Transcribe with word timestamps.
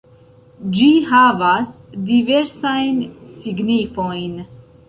Ĝi 0.77 0.87
havas 1.09 1.69
diversajn 2.09 2.99
signifojn. 3.43 4.37